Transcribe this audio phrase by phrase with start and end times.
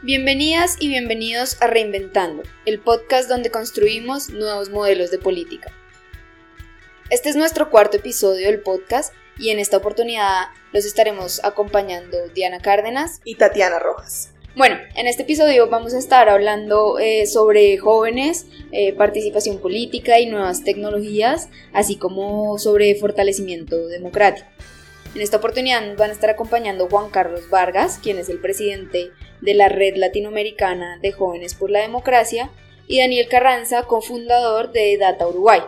[0.00, 5.72] Bienvenidas y bienvenidos a Reinventando, el podcast donde construimos nuevos modelos de política.
[7.10, 12.60] Este es nuestro cuarto episodio del podcast y en esta oportunidad los estaremos acompañando Diana
[12.60, 14.30] Cárdenas y Tatiana Rojas.
[14.54, 20.26] Bueno, en este episodio vamos a estar hablando eh, sobre jóvenes, eh, participación política y
[20.26, 24.46] nuevas tecnologías, así como sobre fortalecimiento democrático.
[25.14, 29.54] En esta oportunidad van a estar acompañando Juan Carlos Vargas, quien es el presidente de
[29.54, 32.50] la Red Latinoamericana de Jóvenes por la Democracia,
[32.86, 35.60] y Daniel Carranza, cofundador de Data Uruguay.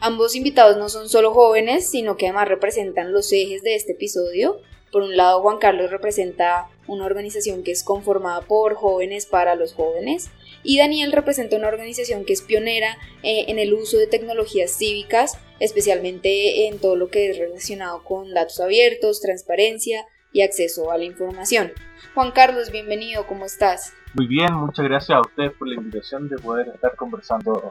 [0.00, 4.60] Ambos invitados no son solo jóvenes, sino que además representan los ejes de este episodio.
[4.90, 9.72] Por un lado, Juan Carlos representa una organización que es conformada por jóvenes para los
[9.72, 10.30] jóvenes
[10.62, 15.38] y Daniel representa una organización que es pionera eh, en el uso de tecnologías cívicas,
[15.58, 21.04] especialmente en todo lo que es relacionado con datos abiertos, transparencia y acceso a la
[21.04, 21.72] información.
[22.14, 23.92] Juan Carlos, bienvenido, ¿cómo estás?
[24.14, 27.70] Muy bien, muchas gracias a ustedes por la invitación de poder estar conversando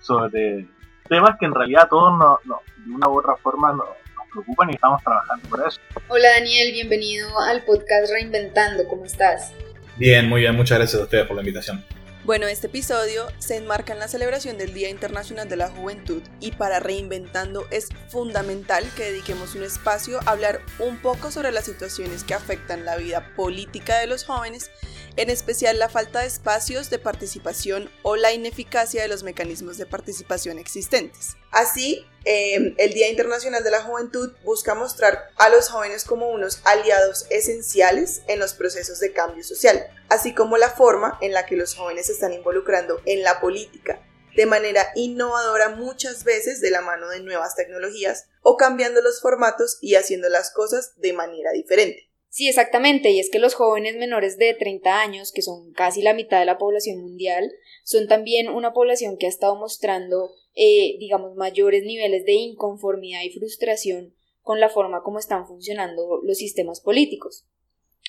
[0.00, 0.66] sobre
[1.08, 3.86] temas que en realidad todos no, de una u otra forma nos
[4.32, 5.80] preocupan y estamos trabajando por eso.
[6.08, 9.52] Hola Daniel, bienvenido al podcast Reinventando, ¿cómo estás?
[9.96, 11.84] Bien, muy bien, muchas gracias a ustedes por la invitación.
[12.28, 16.52] Bueno, este episodio se enmarca en la celebración del Día Internacional de la Juventud y
[16.52, 22.24] para Reinventando es fundamental que dediquemos un espacio a hablar un poco sobre las situaciones
[22.24, 24.70] que afectan la vida política de los jóvenes,
[25.18, 29.84] en especial la falta de espacios de participación o la ineficacia de los mecanismos de
[29.84, 31.36] participación existentes.
[31.50, 36.60] Así, em, el Día Internacional de la Juventud busca mostrar a los jóvenes como unos
[36.64, 41.56] aliados esenciales en los procesos de cambio social, así como la forma en la que
[41.56, 44.00] los jóvenes se están involucrando en la política,
[44.36, 49.78] de manera innovadora muchas veces de la mano de nuevas tecnologías o cambiando los formatos
[49.80, 52.07] y haciendo las cosas de manera diferente.
[52.30, 56.12] Sí, exactamente, y es que los jóvenes menores de 30 años, que son casi la
[56.12, 57.50] mitad de la población mundial,
[57.84, 63.30] son también una población que ha estado mostrando, eh, digamos, mayores niveles de inconformidad y
[63.30, 67.46] frustración con la forma como están funcionando los sistemas políticos.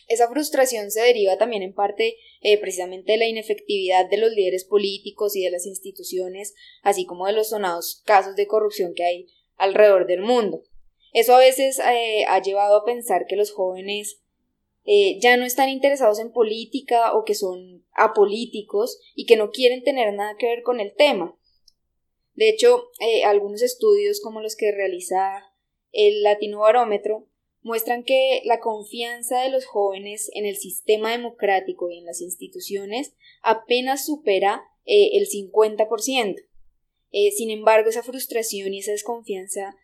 [0.08, 4.66] Esa frustración se deriva también en parte eh, precisamente de la inefectividad de los líderes
[4.66, 9.28] políticos y de las instituciones, así como de los sonados casos de corrupción que hay
[9.56, 10.64] alrededor del mundo.
[11.14, 14.22] Eso a veces eh, ha llevado a pensar que los jóvenes
[14.86, 19.84] eh, ya no están interesados en política o que son apolíticos y que no quieren
[19.84, 21.36] tener nada que ver con el tema.
[22.36, 25.52] De hecho, eh, algunos estudios como los que realiza
[25.92, 27.28] el Latino Barómetro
[27.62, 33.14] muestran que la confianza de los jóvenes en el sistema democrático y en las instituciones
[33.42, 36.36] apenas supera el 50%.
[37.36, 39.75] sin embargo, esa frustración y esa desconfianza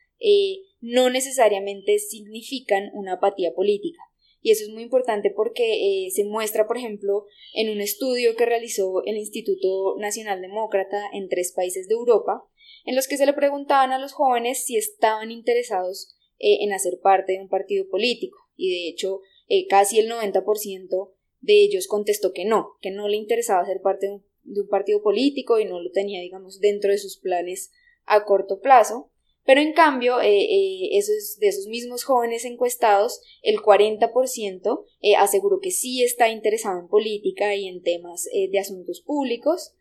[0.82, 4.00] no necesariamente significan una apatía política.
[4.46, 8.46] Y eso es muy importante porque eh, se muestra, por ejemplo, en un estudio que
[8.46, 12.44] realizó el Instituto Nacional Demócrata en tres países de Europa,
[12.86, 17.00] en los que se le preguntaban a los jóvenes si estaban interesados eh, en hacer
[17.02, 18.38] parte de un partido político.
[18.56, 21.12] Y de hecho, eh, casi el 90%
[21.42, 24.68] de ellos contestó que no, que no le interesaba ser parte de un, de un
[24.68, 27.72] partido político y no lo tenía, digamos, dentro de sus planes
[28.06, 29.10] a corto plazo.
[29.46, 35.60] Pero en cambio, eh, eh, esos, de esos mismos jóvenes encuestados, el 40% eh, aseguró
[35.62, 39.76] que sí está interesado en política y en temas de asuntos públicos.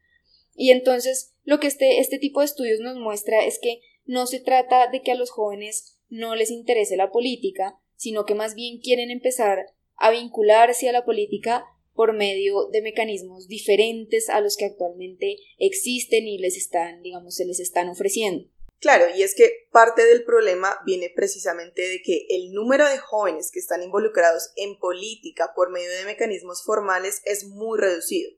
[0.55, 4.39] Y entonces, lo que este, este tipo de estudios nos muestra es que no se
[4.39, 8.81] trata de que a los jóvenes no les interese la política, sino que más bien
[8.81, 9.59] quieren empezar
[9.97, 11.65] a vincularse a la política
[11.95, 17.47] por medio de mecanismos diferentes a los que actualmente existen y les están, digamos, se
[17.47, 18.49] les están ofreciendo.
[18.85, 23.51] Claro, y es que parte del problema viene precisamente de que el número de jóvenes
[23.51, 28.31] que están involucrados en política por medio de mecanismos formales es muy reducido.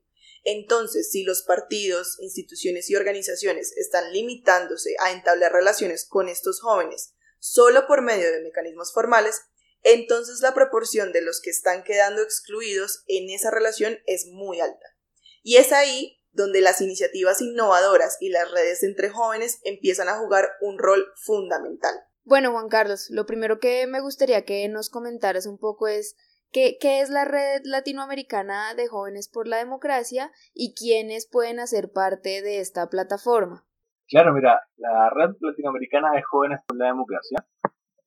[0.45, 7.13] Entonces, si los partidos, instituciones y organizaciones están limitándose a entablar relaciones con estos jóvenes
[7.39, 9.41] solo por medio de mecanismos formales,
[9.83, 14.95] entonces la proporción de los que están quedando excluidos en esa relación es muy alta.
[15.43, 20.45] Y es ahí donde las iniciativas innovadoras y las redes entre jóvenes empiezan a jugar
[20.61, 21.93] un rol fundamental.
[22.23, 26.15] Bueno, Juan Carlos, lo primero que me gustaría que nos comentaras un poco es
[26.51, 31.91] qué, qué es la Red Latinoamericana de Jóvenes por la Democracia y quiénes pueden hacer
[31.91, 33.65] parte de esta plataforma.
[34.07, 37.45] Claro, mira, la Red Latinoamericana de Jóvenes por la Democracia,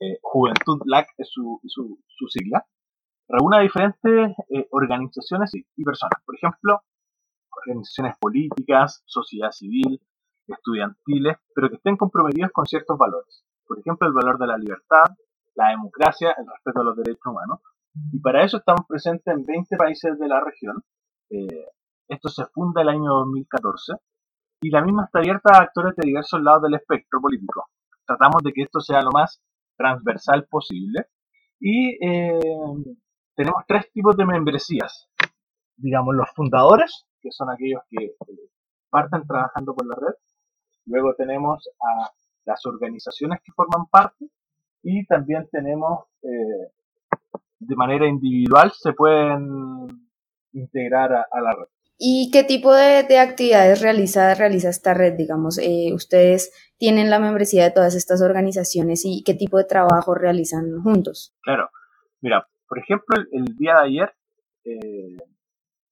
[0.00, 2.64] eh, Juventud LAC es su, su, su sigla,
[3.28, 6.22] reúne a diferentes eh, organizaciones y personas.
[6.24, 6.80] Por ejemplo,
[7.56, 10.00] organizaciones políticas, sociedad civil,
[10.46, 13.44] estudiantiles, pero que estén comprometidos con ciertos valores.
[13.66, 15.04] Por ejemplo, el valor de la libertad,
[15.54, 17.60] la democracia, el respeto a los derechos humanos.
[18.12, 20.82] Y para eso estamos presentes en 20 países de la región,
[21.32, 21.66] Eh,
[22.08, 23.92] esto se funda el año 2014
[24.62, 27.68] y la misma está abierta a actores de diversos lados del espectro político.
[28.04, 29.40] Tratamos de que esto sea lo más
[29.76, 31.06] transversal posible
[31.60, 32.40] y eh,
[33.36, 35.08] tenemos tres tipos de membresías.
[35.76, 38.14] Digamos, los fundadores, que son aquellos que
[38.90, 40.14] parten trabajando por la red.
[40.86, 42.10] Luego tenemos a
[42.44, 44.26] las organizaciones que forman parte
[44.82, 46.72] y también tenemos eh,
[47.58, 50.08] de manera individual se pueden
[50.52, 51.68] integrar a, la red.
[51.98, 55.14] ¿Y qué tipo de, actividades realiza, realiza esta red?
[55.16, 60.14] Digamos, eh, ustedes tienen la membresía de todas estas organizaciones y qué tipo de trabajo
[60.14, 61.36] realizan juntos.
[61.42, 61.68] Claro,
[62.22, 64.14] mira, por ejemplo, el, día de ayer
[64.64, 65.16] eh,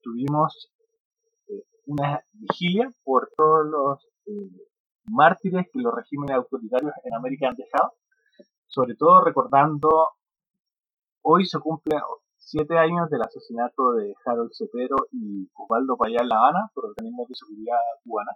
[0.00, 0.72] tuvimos
[1.88, 4.06] una vigilia por todos los
[5.06, 7.94] mártires que los regímenes autoritarios en América han dejado,
[8.66, 10.10] sobre todo recordando,
[11.22, 12.00] hoy se cumplen
[12.36, 17.26] siete años del asesinato de Harold Cepero y Osvaldo Payá en La Habana por organismos
[17.28, 18.32] de seguridad cubana,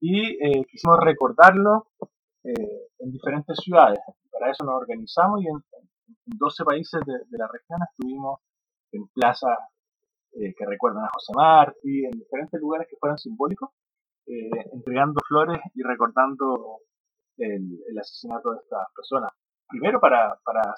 [0.00, 1.86] y eh, quisimos recordarlo
[2.42, 4.00] eh, en diferentes ciudades.
[4.30, 5.62] Para eso nos organizamos y en,
[6.26, 8.40] 12 países de, la región estuvimos
[8.90, 9.56] en plazas
[10.38, 13.70] eh, que recuerdan a José Martí, en diferentes lugares que fueran simbólicos,
[14.26, 16.80] eh, entregando flores y recordando
[17.38, 19.30] el, asesinato de estas personas.
[19.68, 20.74] Primero para, para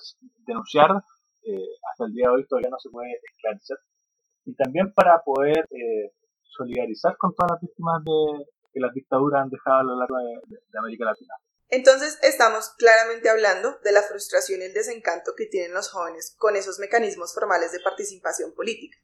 [0.47, 0.91] denunciar,
[1.43, 3.79] eh, hasta el día de hoy todavía no se puede esclarecer,
[4.45, 6.13] y también para poder eh,
[6.43, 10.79] solidarizar con todas las víctimas de, que las dictaduras han dejado a lo largo de
[10.79, 11.35] América Latina.
[11.71, 16.57] Entonces estamos claramente hablando de la frustración y el desencanto que tienen los jóvenes con
[16.57, 18.99] esos mecanismos formales de participación política.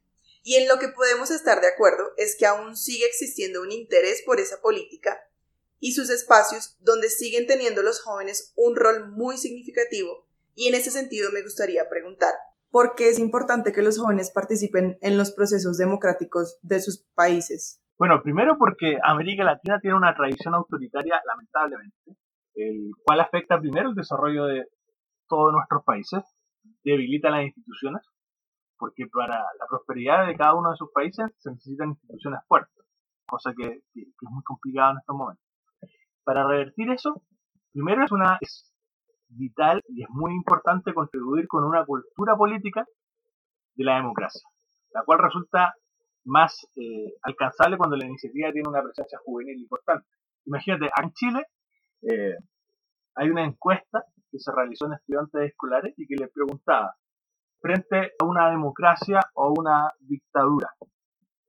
[0.47, 4.21] Y en lo que podemos estar de acuerdo es que aún sigue existiendo un interés
[4.23, 5.19] por esa política
[5.79, 10.27] y sus espacios donde siguen teniendo los jóvenes un rol muy significativo.
[10.53, 12.31] Y en ese sentido me gustaría preguntar,
[12.69, 17.81] ¿por qué es importante que los jóvenes participen en los procesos democráticos de sus países?
[17.97, 22.17] Bueno, primero porque América Latina tiene una tradición autoritaria, lamentablemente,
[22.53, 24.65] el cual afecta primero el desarrollo de
[25.27, 26.21] todos nuestros países,
[26.83, 28.03] debilita las instituciones,
[28.77, 32.85] porque para la prosperidad de cada uno de sus países se necesitan instituciones fuertes,
[33.27, 35.45] cosa que, es muy complicado en estos momentos.
[36.23, 37.21] Para revertir eso,
[37.71, 38.71] primero es una es
[39.27, 42.85] vital y es muy importante contribuir con una cultura política
[43.75, 44.47] de la democracia,
[44.91, 45.73] la cual resulta
[46.25, 50.07] más eh, alcanzable cuando la iniciativa tiene una presencia juvenil importante.
[50.45, 51.45] Imagínate, en Chile
[52.01, 52.35] eh,
[53.15, 56.95] hay una encuesta que se realizó en estudiantes escolares y que les preguntaba
[57.65, 60.69] frente a una democracia o una dictadura,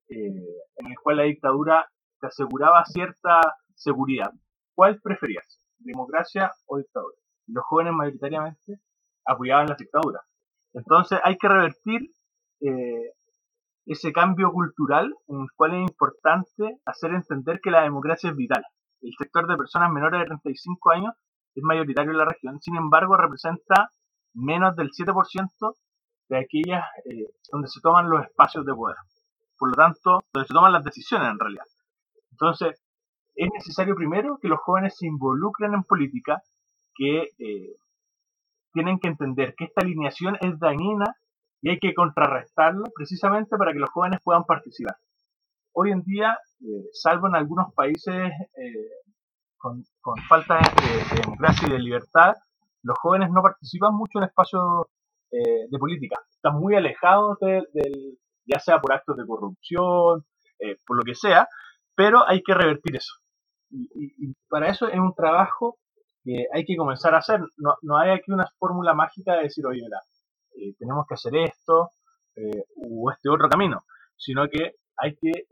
[0.08, 0.32] eh,
[0.76, 1.86] en el cual la dictadura
[2.18, 3.42] te aseguraba cierta
[3.74, 4.32] seguridad.
[4.74, 5.44] ¿Cuál preferías?
[5.78, 7.18] ¿Democracia o dictadura?
[7.48, 8.80] Los jóvenes mayoritariamente
[9.26, 10.22] apoyaban las dictaduras.
[10.72, 12.10] Entonces hay que revertir
[12.62, 13.12] eh,
[13.84, 18.64] ese cambio cultural en el cual es importante hacer entender que la democracia es vital.
[19.02, 21.12] El sector de personas menores de 35 años
[21.54, 23.90] es mayoritario en la región, sin embargo representa
[24.32, 25.74] menos del 7%
[26.28, 28.96] de aquellas eh, donde se toman los espacios de poder.
[29.58, 31.64] Por lo tanto, donde se toman las decisiones en realidad.
[32.32, 32.82] Entonces,
[33.34, 36.43] es necesario primero que los jóvenes se involucren en política,
[36.94, 37.76] que eh,
[38.73, 41.17] tienen que entender que esta alineación es dañina
[41.62, 44.96] y hay que contrarrestarlo precisamente para que los jóvenes puedan participar.
[45.72, 48.32] Hoy en día, eh, salvo en algunos países
[49.58, 49.84] con,
[50.29, 52.34] falta de, democracia y de libertad,
[52.82, 54.86] los jóvenes no participan mucho en espacios
[55.30, 56.20] eh, de política.
[56.30, 57.66] Están muy alejados del,
[58.44, 60.24] ya sea por actos de corrupción,
[60.60, 61.48] eh, por lo que sea,
[61.94, 63.14] pero hay que revertir eso.
[63.70, 65.78] Y, para eso es un trabajo
[66.22, 67.40] que hay que comenzar a hacer.
[67.56, 69.98] No, no hay aquí una fórmula mágica de decir, oye, mira,
[70.56, 71.90] eh, tenemos que hacer esto
[72.76, 73.84] o este otro camino,
[74.16, 75.46] sino que hay que,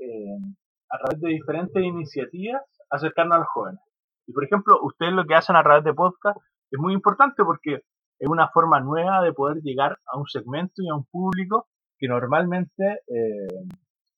[0.90, 3.80] a través de diferentes iniciativas, acercarnos a los jóvenes.
[4.26, 6.36] Y por ejemplo, ustedes lo que hacen a través de podcast
[6.70, 7.80] es muy importante porque
[8.24, 12.08] es una forma nueva de poder llegar a un segmento y a un público que
[12.08, 13.66] normalmente eh,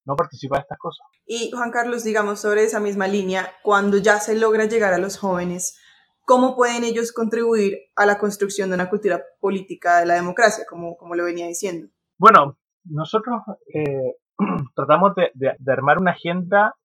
[0.05, 1.07] no participa de estas cosas.
[1.27, 5.19] Y Juan Carlos, digamos sobre esa misma línea, cuando ya se logra llegar a los
[5.19, 5.77] jóvenes,
[6.21, 10.97] ¿cómo pueden ellos contribuir a la construcción de una cultura política de la democracia, como,
[10.97, 11.89] como lo venía diciendo?
[12.17, 13.43] Bueno, nosotros
[13.75, 14.15] eh,
[14.77, 16.77] tratamos de, de armar una agenda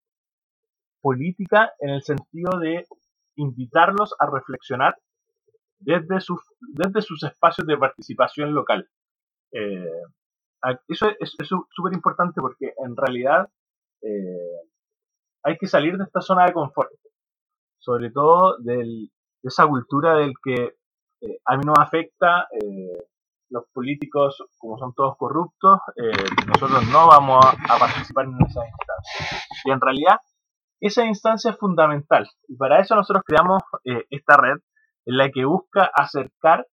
[1.02, 2.88] política en el sentido de
[3.36, 4.96] invitarlos a reflexionar
[5.82, 8.88] desde sus, desde sus espacios de participación local.
[9.52, 10.02] Eh,
[10.88, 13.50] eso es súper importante porque en realidad
[14.02, 14.62] eh,
[15.44, 16.92] hay que salir de esta zona de confort,
[17.80, 19.10] sobre todo de
[19.42, 20.76] esa cultura del que
[21.22, 22.48] eh, a mí no me afecta
[23.50, 25.80] los políticos, como son todos corruptos,
[26.48, 29.40] nosotros no vamos a, participar en esa instancia.
[29.66, 30.18] Y en realidad,
[30.80, 32.30] esa instancia es fundamental.
[32.48, 33.62] Y para eso nosotros creamos
[34.10, 34.58] esta red
[35.06, 36.68] en la que busca acercar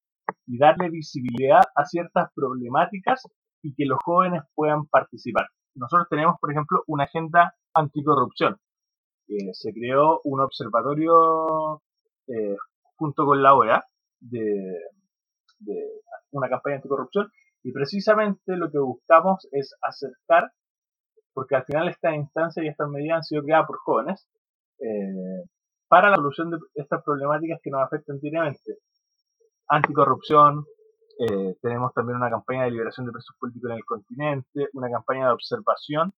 [0.47, 3.23] y darle visibilidad a ciertas problemáticas
[3.63, 5.47] y que los jóvenes puedan participar.
[5.75, 8.57] Nosotros tenemos, por ejemplo, una agenda anticorrupción.
[9.53, 11.83] se creó un observatorio
[12.27, 12.57] eh,
[12.97, 13.85] junto con la OEA
[14.21, 14.75] de,
[16.31, 17.31] una campaña anticorrupción
[17.63, 20.53] y precisamente lo que buscamos es acercar,
[21.33, 24.29] porque al final esta instancia y estas medidas han sido creadas por jóvenes,
[24.81, 25.45] eh,
[25.89, 28.79] para la solución de estas problemáticas que nos afectan directamente.
[29.69, 30.65] Anticorrupción,
[31.19, 35.27] eh, tenemos también una campaña de liberación de presos políticos en el continente, una campaña
[35.27, 36.13] de observación,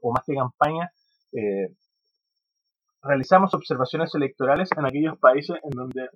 [0.00, 0.90] o más que campaña,
[1.32, 1.68] eh,
[3.02, 6.08] realizamos observaciones electorales en aquellos países en donde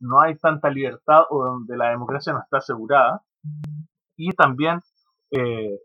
[0.00, 3.22] no hay tanta libertad o donde la democracia no está asegurada.
[4.16, 4.80] Y también
[5.30, 5.78] eh,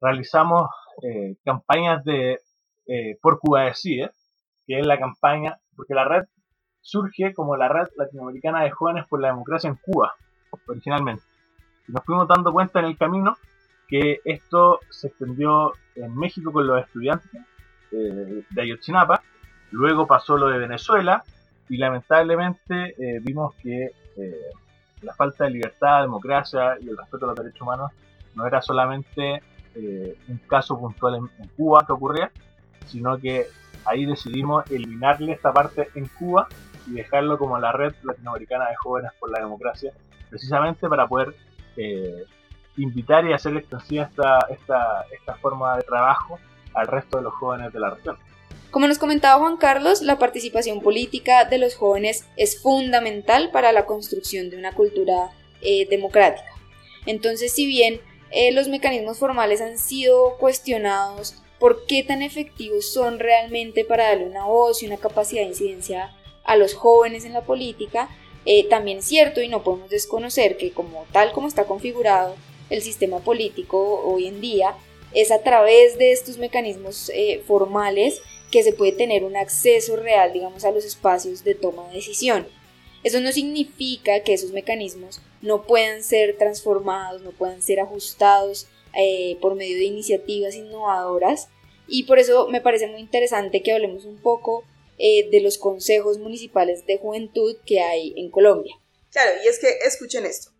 [0.00, 0.70] realizamos
[1.02, 2.38] eh, campañas de
[2.86, 4.10] eh, por Cuba Decide,
[4.66, 6.24] que es la campaña, porque la red
[6.80, 10.14] surge como la red latinoamericana de jóvenes por la democracia en Cuba,
[10.68, 11.22] originalmente.
[11.88, 13.36] Y nos fuimos dando cuenta en el camino
[13.88, 17.30] que esto se extendió en México con los estudiantes
[17.90, 19.22] de Ayotzinapa,
[19.70, 21.22] luego pasó lo de Venezuela,
[21.68, 24.50] y lamentablemente eh, vimos que eh,
[25.02, 27.92] la falta de libertad, democracia y el respeto a los derechos humanos
[28.34, 29.42] no era solamente
[29.74, 32.30] eh, un caso puntual en, Cuba que ocurría,
[32.86, 33.46] sino que
[33.86, 36.48] ahí decidimos eliminarle esta parte en Cuba
[36.86, 39.92] y dejarlo como la red latinoamericana de jóvenes por la democracia,
[40.30, 41.34] precisamente para poder
[42.76, 46.38] invitar y hacer extensiva esta, esta, esta forma de trabajo
[46.74, 48.16] al resto de los jóvenes de la región.
[48.70, 53.86] Como nos comentaba Juan Carlos, la participación política de los jóvenes es fundamental para la
[53.86, 55.30] construcción de una cultura
[55.62, 56.48] eh, democrática.
[57.06, 58.00] Entonces, si bien
[58.30, 64.26] eh, los mecanismos formales han sido cuestionados por qué tan efectivos son realmente para darle
[64.26, 68.08] una voz y una capacidad de incidencia a los jóvenes en la política,
[68.44, 72.36] eh, también es cierto y no podemos desconocer que como tal como está configurado
[72.70, 74.76] el sistema político hoy en día,
[75.14, 77.10] es a través de estos mecanismos
[77.46, 78.20] formales
[78.50, 82.46] que se puede tener un acceso real, digamos, a los espacios de toma de decisión.
[83.02, 89.38] Eso no significa que esos mecanismos no puedan ser transformados, no puedan ser ajustados eh,
[89.40, 91.48] por medio de iniciativas innovadoras
[91.86, 94.64] y por eso me parece muy interesante que hablemos un poco
[94.98, 98.74] eh, de los consejos municipales de juventud que hay en Colombia.
[99.10, 100.50] Claro, y es que escuchen esto.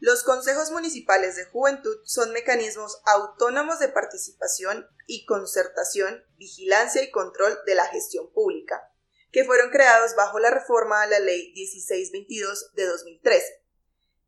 [0.00, 7.56] Los consejos municipales de juventud son mecanismos autónomos de participación y concertación, vigilancia y control
[7.66, 8.82] de la gestión pública,
[9.30, 13.61] que fueron creados bajo la reforma a la Ley 1622 de 2013.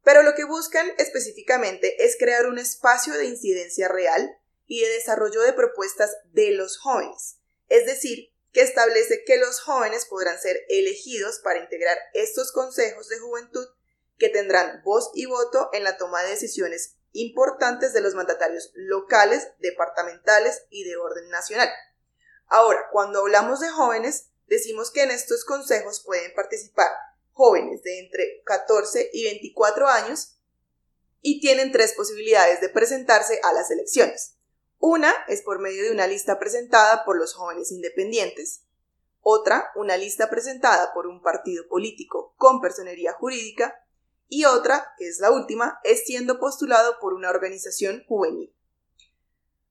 [0.04, 5.40] Pero lo que buscan específicamente es crear un espacio de incidencia real y de desarrollo
[5.40, 7.36] de propuestas de los jóvenes,
[7.68, 13.18] es decir, que establece que los jóvenes podrán ser elegidos para integrar estos consejos de
[13.18, 13.66] juventud
[14.16, 19.48] que tendrán voz y voto en la toma de decisiones importantes de los mandatarios locales,
[19.58, 21.68] departamentales y de orden nacional.
[22.46, 26.90] Ahora, cuando hablamos de jóvenes, decimos que en estos consejos pueden participar
[27.34, 30.38] jóvenes de entre 14 y 24 años
[31.20, 34.36] y tienen tres posibilidades de presentarse a las elecciones.
[34.78, 38.62] Una es por medio de una lista presentada por los jóvenes independientes.
[39.20, 43.84] Otra, una lista presentada por un partido político con personería jurídica
[44.28, 48.54] y otra, que es la última, es siendo postulado por una organización juvenil.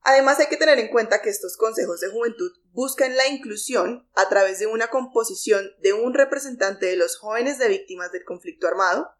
[0.03, 4.27] Además hay que tener en cuenta que estos consejos de juventud buscan la inclusión a
[4.27, 9.15] través de una composición de un representante de los jóvenes de víctimas del conflicto armado,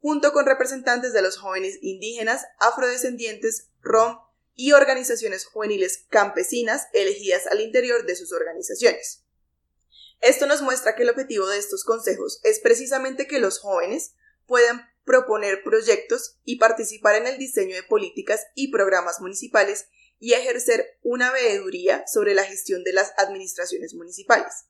[0.00, 4.18] junto con representantes de los jóvenes indígenas, afrodescendientes, rom
[4.54, 9.22] y organizaciones juveniles campesinas elegidas al interior de sus organizaciones.
[10.20, 14.14] Esto nos muestra que el objetivo de estos consejos es precisamente que los jóvenes
[14.46, 20.98] pueden proponer proyectos y participar en el diseño de políticas y programas municipales y ejercer
[21.02, 24.66] una veeduría sobre la gestión de las administraciones municipales.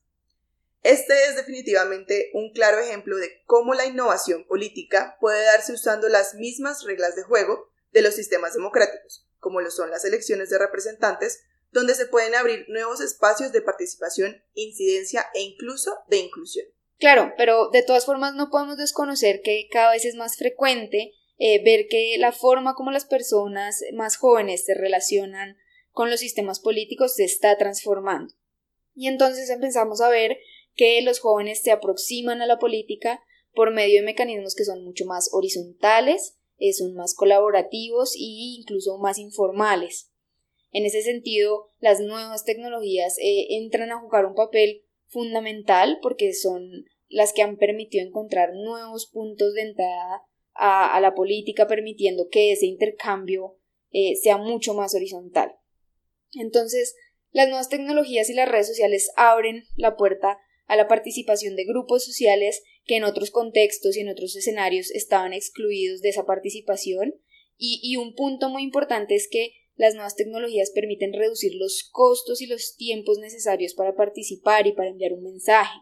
[0.83, 6.35] Este es definitivamente un claro ejemplo de cómo la innovación política puede darse usando las
[6.35, 11.43] mismas reglas de juego de los sistemas democráticos, como lo son las elecciones de representantes,
[11.71, 16.65] donde se pueden abrir nuevos espacios de participación, incidencia e incluso de inclusión.
[16.99, 21.63] Claro, pero de todas formas no podemos desconocer que cada vez es más frecuente eh,
[21.63, 25.57] ver que la forma como las personas más jóvenes se relacionan
[25.91, 28.33] con los sistemas políticos se está transformando.
[28.95, 30.37] Y entonces empezamos a ver
[30.75, 35.05] que los jóvenes se aproximan a la política por medio de mecanismos que son mucho
[35.05, 40.11] más horizontales eh, son más colaborativos e incluso más informales.
[40.71, 46.85] En ese sentido, las nuevas tecnologías eh, entran a jugar un papel fundamental porque son
[47.09, 50.23] las que han permitido encontrar nuevos puntos de entrada
[50.57, 53.57] a, la política, permitiendo que ese intercambio
[53.91, 55.55] eh, sea mucho más horizontal.
[56.33, 56.95] Entonces,
[57.31, 62.03] las nuevas tecnologías y las redes sociales abren la puerta a la participación de grupos
[62.05, 67.13] sociales que en otros contextos y en otros escenarios estaban excluidos de esa participación
[67.57, 72.41] y, y un punto muy importante es que las nuevas tecnologías permiten reducir los costos
[72.41, 75.79] y los tiempos necesarios para participar y para enviar un mensaje.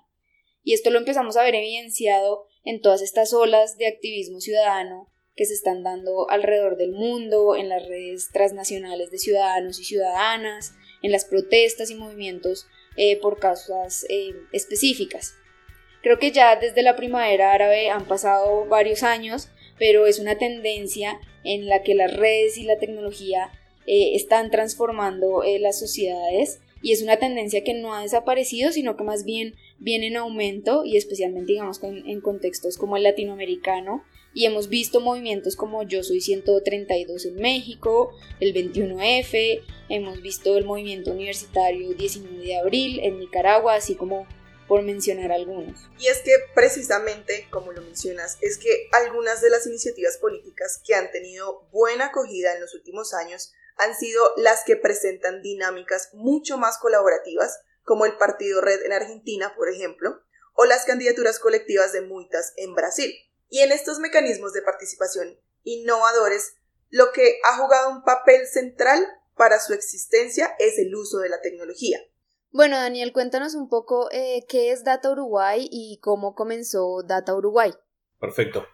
[0.64, 5.46] Y esto lo empezamos a ver evidenciado en todas estas olas de activismo ciudadano que
[5.46, 11.12] se están dando alrededor del mundo, en las redes transnacionales de ciudadanos y ciudadanas, en
[11.12, 15.34] las protestas y movimientos eh, por causas eh, específicas.
[16.02, 21.20] Creo que ya desde la primavera árabe han pasado varios años, pero es una tendencia
[21.44, 23.52] en la que las redes y la tecnología
[23.86, 29.04] eh, están transformando las sociedades y es una tendencia que no ha desaparecido, sino que
[29.04, 34.04] más bien viene en aumento y especialmente digamos en contextos como el latinoamericano
[34.36, 40.66] y hemos visto movimientos como Yo Soy 132 en México, el 21F, hemos visto el
[40.66, 44.28] movimiento universitario 19 de abril en Nicaragua, así como
[44.68, 45.90] por mencionar algunos.
[45.98, 50.94] Y es que precisamente, como lo mencionas, es que algunas de las iniciativas políticas que
[50.94, 56.58] han tenido buena acogida en los últimos años han sido las que presentan dinámicas mucho
[56.58, 60.22] más colaborativas, como el Partido Red en Argentina, por ejemplo,
[60.54, 63.14] o las candidaturas colectivas de multas en Brasil.
[63.50, 66.56] Y en estos mecanismos de participación innovadores,
[66.90, 69.06] lo que ha jugado un papel central
[69.36, 72.00] para su existencia es el uso de la tecnología.
[72.52, 77.74] Bueno, Daniel, cuéntanos un poco eh, qué es Data Uruguay y cómo comenzó Data Uruguay.
[78.20, 78.66] Perfecto.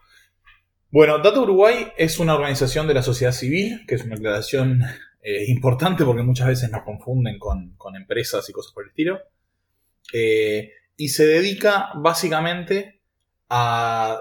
[0.91, 4.83] Bueno, Data Uruguay es una organización de la sociedad civil, que es una aclaración
[5.21, 9.19] eh, importante porque muchas veces nos confunden con, empresas y cosas por el estilo.
[10.11, 13.01] Eh, y se dedica básicamente
[13.47, 14.19] a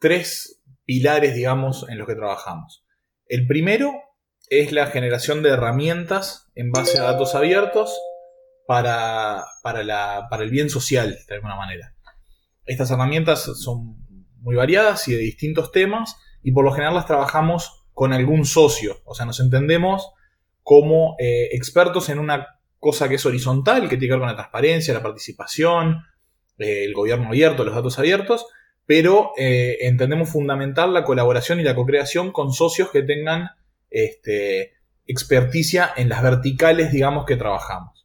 [0.00, 2.84] tres pilares, digamos, en los que trabajamos.
[3.26, 3.92] El primero
[4.48, 7.96] es la generación de herramientas en base a datos abiertos
[8.66, 11.94] para, para, para el bien social, de alguna manera.
[12.66, 14.09] Estas herramientas son
[14.40, 19.00] muy variadas y de distintos temas y por lo general las trabajamos con algún socio,
[19.04, 20.10] o sea, nos entendemos
[20.62, 24.36] como eh, expertos en una cosa que es horizontal, que tiene que ver con la
[24.36, 26.04] transparencia, la participación,
[26.58, 28.46] eh, el gobierno abierto, los datos abiertos,
[28.86, 33.50] pero eh, entendemos fundamental la colaboración y la co-creación con socios que tengan
[33.90, 34.72] este,
[35.06, 37.99] experticia en las verticales, digamos, que trabajamos.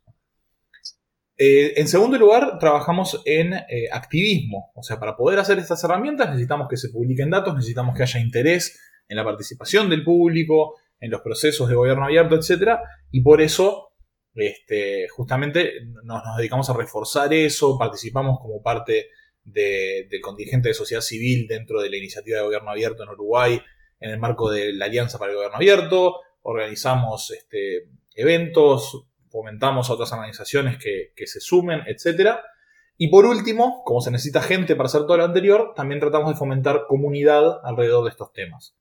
[1.38, 4.72] Eh, en segundo lugar, trabajamos en eh, activismo.
[4.76, 8.20] O sea, para poder hacer estas herramientas necesitamos que se publiquen datos, necesitamos que haya
[8.20, 12.80] interés en la participación del público, en los procesos de gobierno abierto, etc.
[13.12, 13.90] Y por eso,
[14.34, 19.10] este, justamente, nos, dedicamos a reforzar eso, participamos como parte
[19.44, 23.62] del contingente de sociedad civil dentro de la iniciativa de gobierno abierto en Uruguay
[24.00, 29.94] en el marco de la Alianza para el Gobierno Abierto, organizamos este, eventos, fomentamos a
[29.94, 32.38] otras organizaciones que, se sumen, etc.
[32.98, 36.38] Y por último, como se necesita gente para hacer todo lo anterior, también tratamos de
[36.38, 38.78] fomentar comunidad alrededor de estos temas.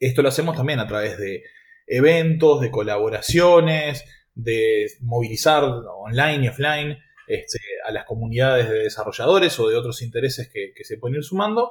[0.00, 1.44] Esto lo hacemos también a través de
[1.86, 9.68] eventos, de colaboraciones, de movilizar online y offline este, a las comunidades de desarrolladores o
[9.68, 11.70] de otros intereses que, se pueden ir sumando.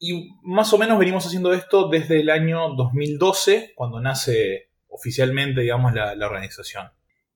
[0.00, 5.94] Y más o menos venimos haciendo esto desde el año 2012, cuando nace oficialmente, digamos,
[5.94, 6.90] la, organización.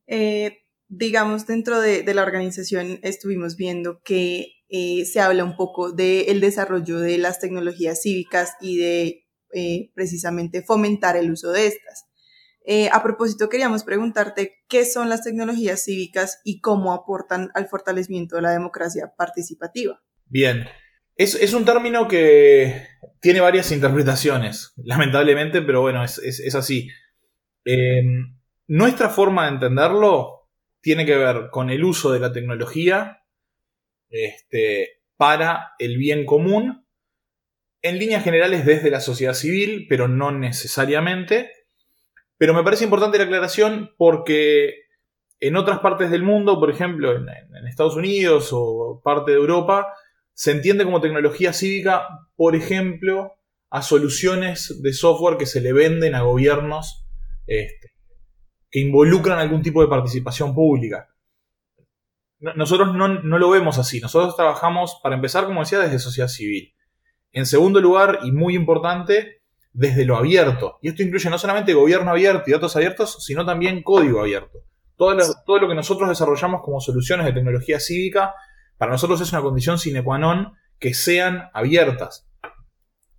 [0.07, 6.41] Eh, digamos, dentro de, la organización estuvimos viendo que eh, se habla un poco del
[6.41, 12.07] desarrollo de las tecnologías cívicas y de eh, precisamente fomentar el uso de estas.
[12.65, 18.37] Eh, a propósito, queríamos preguntarte qué son las tecnologías cívicas y cómo aportan al fortalecimiento
[18.37, 20.01] de la democracia participativa.
[20.27, 20.67] Bien,
[21.17, 22.87] es, un término que
[23.21, 26.89] tiene varias interpretaciones, lamentablemente, pero bueno, es, así.
[27.65, 30.49] Em, nuestra forma de entenderlo
[30.81, 33.23] tiene que ver con el uso de la tecnología
[34.11, 36.87] este, para el bien común,
[37.81, 41.51] en líneas generales desde la sociedad civil, pero no necesariamente.
[42.37, 44.83] Pero me parece importante la aclaración porque
[45.41, 47.27] en otras partes del mundo, por ejemplo en,
[47.67, 49.95] Estados Unidos o parte de Europa,
[50.35, 53.35] se entiende como tecnología cívica, por ejemplo,
[53.71, 57.02] a soluciones de software que se le venden a gobiernos
[57.47, 57.93] este,
[58.71, 61.09] que involucran algún tipo de participación pública.
[62.39, 64.01] Nosotros no, no, lo vemos así.
[64.01, 66.75] Nosotros trabajamos, para empezar, como decía, desde sociedad civil.
[67.31, 70.79] En segundo lugar, y muy importante, desde lo abierto.
[70.83, 74.59] Y esto incluye no solamente gobierno abierto y datos abiertos, sino también código abierto.
[74.97, 78.35] Todo lo, todo lo que nosotros desarrollamos como soluciones de tecnología cívica,
[78.77, 82.29] para nosotros es una condición sine qua non que sean abiertas.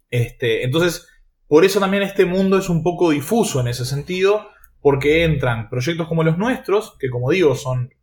[0.10, 1.08] Este, entonces,
[1.48, 4.48] por eso también este mundo es un poco difuso en ese sentido,
[4.82, 7.94] porque entran proyectos como los nuestros, que como digo son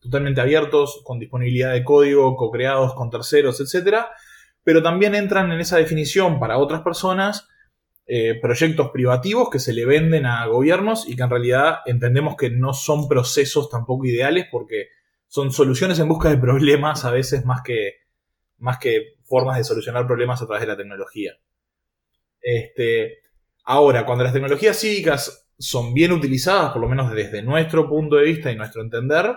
[0.00, 3.98] totalmente abiertos, con disponibilidad de código, co-creados con terceros, etc.
[4.64, 7.48] Pero también entran en esa definición para otras personas
[8.06, 12.50] eh, proyectos privativos que se le venden a gobiernos y que en realidad entendemos que
[12.50, 14.88] no son procesos tampoco ideales porque
[15.28, 18.00] son soluciones en busca de problemas a veces más que,
[18.58, 21.32] más que formas de solucionar problemas a través de la tecnología.
[22.42, 23.18] Este,
[23.64, 28.24] ahora, cuando las tecnologías cívicas son bien utilizadas, por lo menos desde nuestro punto de
[28.24, 29.36] vista y nuestro entender,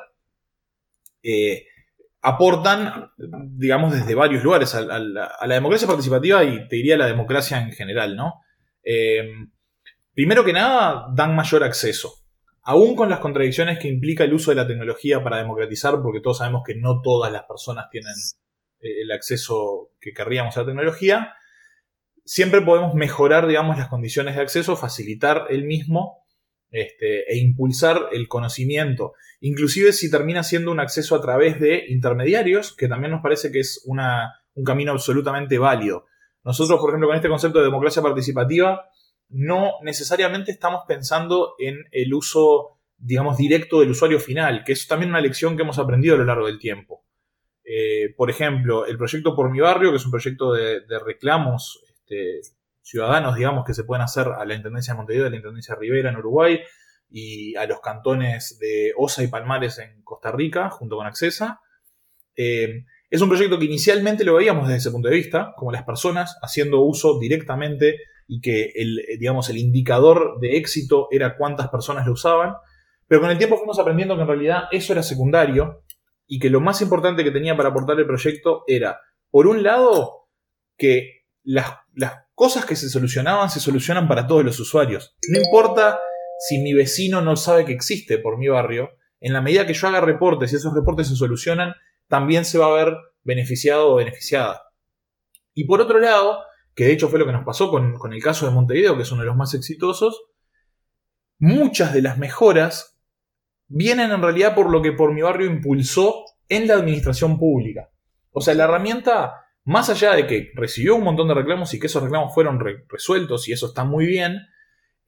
[1.22, 1.68] eh,
[2.22, 7.62] aportan, digamos, desde varios lugares a, la, democracia participativa y te diría a la democracia
[7.62, 8.41] en general, ¿no?
[8.84, 9.30] Eh,
[10.13, 12.26] primero que nada, dan mayor acceso.
[12.63, 16.39] Aún con las contradicciones que implica el uso de la tecnología para democratizar, porque todos
[16.39, 18.15] sabemos que no todas las personas tienen
[18.80, 21.36] eh, el acceso que querríamos a la tecnología,
[22.26, 26.26] siempre podemos mejorar, digamos, las condiciones de acceso, facilitar el mismo
[26.72, 29.14] este, e impulsar el conocimiento.
[29.40, 33.60] Inclusive si termina siendo un acceso a través de intermediarios, que también nos parece que
[33.60, 36.06] es un camino absolutamente válido.
[36.44, 38.90] Nosotros, por ejemplo, con este concepto de democracia participativa,
[39.30, 45.12] no necesariamente estamos pensando en el uso, digamos, directo del usuario final, que es también
[45.12, 47.04] una lección que hemos aprendido a lo largo del tiempo.
[47.64, 52.41] Eh, por ejemplo, el proyecto Por mi Barrio, que es un proyecto de reclamos este,
[52.82, 55.82] ciudadanos, digamos, que se pueden hacer a la Intendencia de Montevideo, a la Intendencia de
[55.82, 56.60] Rivera en Uruguay
[57.10, 61.62] y a los cantones de Osa y Palmares en Costa Rica, junto con Accesa.
[62.36, 65.84] Eh, es un proyecto que inicialmente lo veíamos desde ese punto de vista, como las
[65.84, 72.06] personas haciendo uso directamente y que el, digamos, el indicador de éxito era cuántas personas
[72.06, 72.56] lo usaban,
[73.08, 75.84] pero con el tiempo fuimos aprendiendo que en realidad eso era secundario
[76.28, 80.28] y que lo más importante que tenía para aportar el proyecto era, por un lado,
[80.78, 81.14] que
[81.45, 81.77] las,
[82.34, 85.15] cosas que se solucionaban se solucionan para todos los usuarios.
[85.29, 85.99] No importa
[86.39, 88.89] si mi vecino no sabe que existe por mi barrio,
[89.21, 91.73] en la medida que yo haga reportes y esos reportes se solucionan,
[92.08, 94.63] también se va a ver beneficiado o beneficiada.
[95.53, 96.43] Y por otro lado,
[96.75, 99.03] que de hecho fue lo que nos pasó con, con el caso de Montevideo, que
[99.03, 100.25] es uno de los más exitosos,
[101.39, 102.99] muchas de las mejoras
[103.67, 107.89] vienen en realidad por lo que por mi barrio impulsó en la administración pública.
[108.31, 111.88] O sea, la herramienta más allá de que recibió un montón de reclamos y que
[111.88, 114.41] esos reclamos fueron resueltos y eso está muy bien,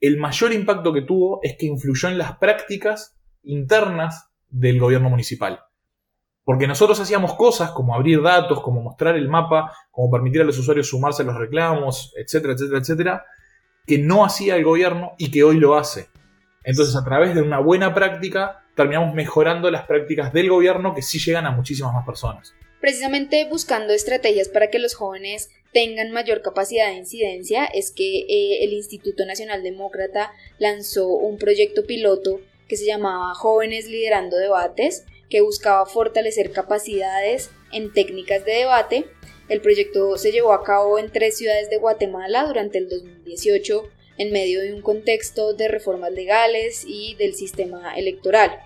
[0.00, 5.60] el mayor impacto que tuvo es que influyó en las prácticas internas del gobierno municipal.
[6.42, 10.58] Porque nosotros hacíamos cosas como abrir datos, como mostrar el mapa, como permitir a los
[10.58, 13.24] usuarios sumarse a los reclamos, etcétera, etcétera, etcétera,
[13.86, 16.08] que no hacía el gobierno y que hoy lo hace.
[16.64, 21.20] Entonces, a través de una buena práctica, terminamos mejorando las prácticas del gobierno que sí
[21.20, 26.88] llegan a muchísimas más personas precisamente buscando estrategias para que los jóvenes tengan mayor capacidad
[26.88, 32.86] de incidencia, es que eh, el Instituto Nacional Demócrata lanzó un proyecto piloto que se
[32.86, 39.04] llamaba Jóvenes Liderando Debates, que buscaba fortalecer capacidades en técnicas de debate.
[39.48, 44.32] El proyecto se llevó a cabo en tres ciudades de Guatemala durante el 2018 en
[44.32, 48.60] medio de un contexto de reformas legales y del sistema electoral.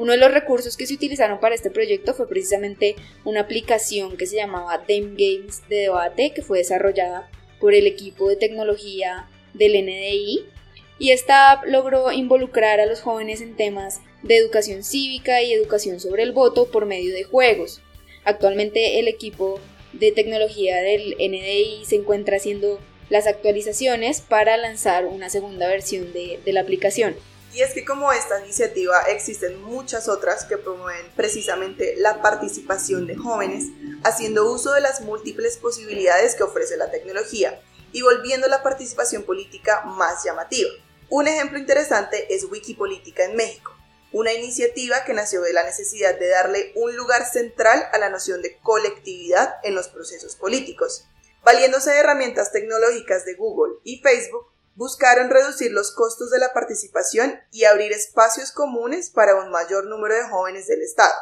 [0.00, 4.24] Uno de los recursos que se utilizaron para este proyecto fue precisamente una aplicación que
[4.24, 9.72] se llamaba Dem Games de debate, que fue desarrollada por el equipo de tecnología del
[9.72, 10.46] NDI.
[10.98, 16.00] Y esta app logró involucrar a los jóvenes en temas de educación cívica y educación
[16.00, 17.82] sobre el voto por medio de juegos.
[18.24, 19.60] Actualmente el equipo
[19.92, 26.40] de tecnología del NDI se encuentra haciendo las actualizaciones para lanzar una segunda versión de,
[26.42, 27.16] de la aplicación.
[27.52, 33.16] Y es que como esta iniciativa existen muchas otras que promueven precisamente la participación de
[33.16, 33.64] jóvenes,
[34.04, 37.60] haciendo uso de las múltiples posibilidades que ofrece la tecnología
[37.92, 40.70] y volviendo la participación política más llamativa.
[41.08, 43.76] Un ejemplo interesante es Wikipolítica en México,
[44.12, 48.42] una iniciativa que nació de la necesidad de darle un lugar central a la noción
[48.42, 51.08] de colectividad en los procesos políticos.
[51.42, 57.38] Valiéndose de herramientas tecnológicas de Google y Facebook, buscaron reducir los costos de la participación
[57.50, 61.14] y abrir espacios comunes para un mayor número de jóvenes del Estado.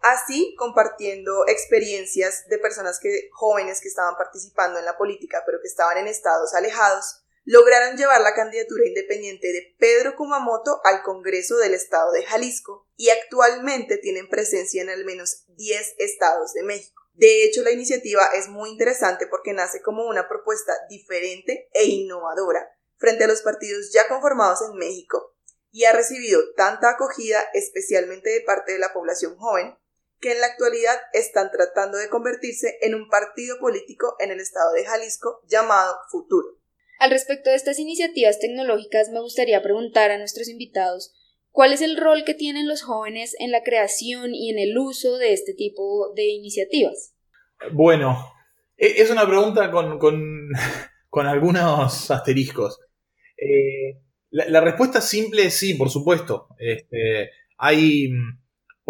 [0.00, 5.68] Así, compartiendo experiencias de personas que, jóvenes que estaban participando en la política pero que
[5.68, 11.74] estaban en estados alejados, lograron llevar la candidatura independiente de Pedro Kumamoto al Congreso del
[11.74, 17.02] Estado de Jalisco y actualmente tienen presencia en al menos 10 estados de México.
[17.14, 22.66] De hecho, la iniciativa es muy interesante porque nace como una propuesta diferente e innovadora
[23.00, 25.34] frente a los partidos ya conformados en México
[25.72, 29.74] y ha recibido tanta acogida especialmente de parte de la población joven
[30.20, 34.72] que en la actualidad están tratando de convertirse en un partido político en el estado
[34.72, 36.60] de Jalisco llamado Futuro.
[36.98, 41.14] Al respecto de estas iniciativas tecnológicas me gustaría preguntar a nuestros invitados
[41.50, 45.16] cuál es el rol que tienen los jóvenes en la creación y en el uso
[45.16, 47.14] de este tipo de iniciativas.
[47.72, 48.16] Bueno,
[48.76, 50.50] e, es una pregunta con, con,
[51.26, 52.78] algunos asteriscos.
[53.40, 54.00] Eh,
[54.30, 56.48] la, respuesta simple es sí, por supuesto.
[56.58, 58.12] Este, hay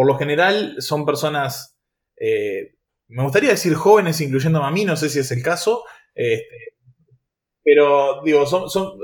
[0.00, 1.76] por lo general son personas,
[2.16, 2.74] eh,
[3.08, 5.84] me gustaría decir jóvenes, incluyéndome a mí, no sé si es el caso,
[6.14, 6.74] este,
[7.62, 8.98] pero digo, son, son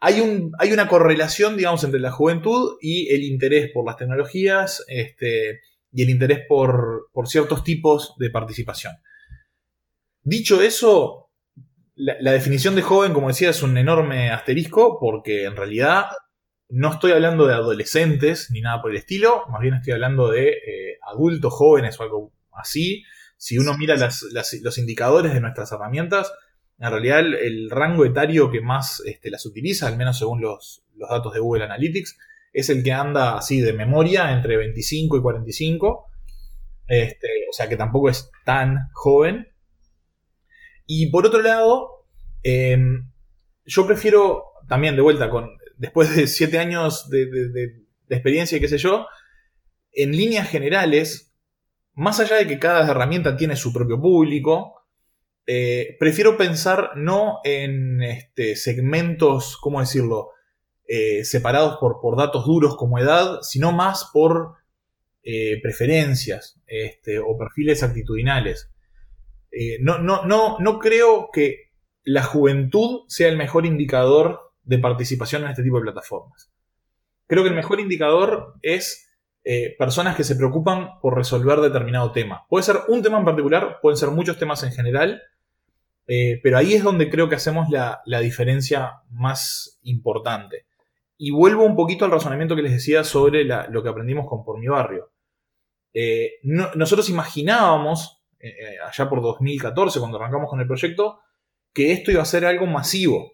[0.00, 4.84] hay, un, hay, una correlación, digamos, entre la juventud y el interés por las tecnologías
[4.88, 8.92] este, y el interés por, por, ciertos tipos de participación.
[10.22, 11.23] Dicho eso,
[11.94, 16.06] la, la, definición de joven, como decía, es un enorme asterisco porque en realidad
[16.68, 20.48] no estoy hablando de adolescentes ni nada por el estilo, más bien estoy hablando de
[20.48, 23.04] eh, adultos jóvenes o algo así.
[23.36, 26.32] Si uno mira los indicadores de nuestras herramientas,
[26.78, 31.34] en realidad el, rango etario que más este, las utiliza, al menos según los, datos
[31.34, 32.16] de Google Analytics,
[32.52, 36.06] es el que anda así de memoria entre 25 y 45.
[36.86, 39.48] Este, o sea que tampoco es tan joven.
[40.86, 42.06] Y por otro lado,
[42.42, 43.10] em,
[43.64, 48.78] yo prefiero también de vuelta con después de siete años de, experiencia y qué sé
[48.78, 49.06] yo,
[49.92, 51.34] en líneas generales,
[51.94, 54.82] más allá de que cada herramienta tiene su propio público,
[55.46, 60.30] eh, prefiero pensar no en este, segmentos, ¿cómo decirlo?,
[60.86, 64.56] eh, separados por, por, datos duros como edad, sino más por
[65.22, 68.70] eh, preferencias este, o perfiles actitudinales.
[69.80, 71.70] No, no, no, no creo que
[72.02, 76.50] la juventud sea el mejor indicador de participación en este tipo de plataformas.
[77.26, 79.04] Creo que el mejor indicador es
[79.44, 82.46] eh, personas que se preocupan por resolver determinado tema.
[82.48, 85.22] Puede ser un tema en particular, pueden ser muchos temas en general,
[86.06, 90.66] eh, pero ahí es donde creo que hacemos la, diferencia más importante.
[91.16, 94.58] Y vuelvo un poquito al razonamiento que les decía sobre lo que aprendimos con Por
[94.58, 95.10] mi barrio.
[95.92, 98.23] Eh, nosotros imaginábamos,
[98.86, 101.20] allá por 2014, cuando arrancamos con el proyecto,
[101.72, 103.32] que esto iba a ser algo masivo,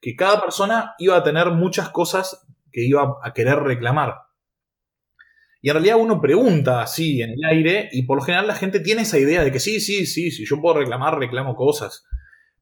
[0.00, 4.14] que cada persona iba a tener muchas cosas que iba a querer reclamar.
[5.62, 8.80] Y en realidad uno pregunta así en el aire y por lo general la gente
[8.80, 12.04] tiene esa idea de que sí, sí, sí, si yo puedo reclamar, reclamo cosas.